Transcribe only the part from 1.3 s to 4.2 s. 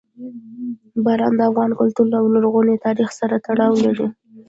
د افغان کلتور او لرغوني تاریخ سره تړاو لري.